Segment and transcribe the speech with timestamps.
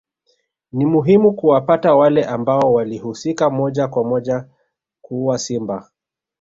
[0.71, 4.45] Ni muhimu kuwapata wale ambao walihusika moja kwa moja
[5.01, 5.89] kuua Simba